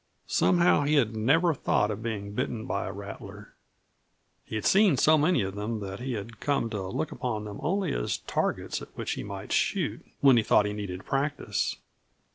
[0.25, 3.53] Somehow, he had never thought of being bitten by a rattler.
[4.43, 7.59] He had seen so many of them that he had come to look upon them
[7.61, 11.75] only as targets at which he might shoot when he thought he needed practice.